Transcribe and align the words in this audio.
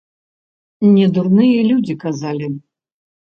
Не 0.95 1.03
дурныя 1.17 1.61
людзі 1.71 1.95
казалі. 2.05 2.47